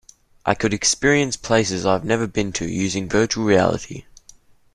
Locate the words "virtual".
3.07-3.45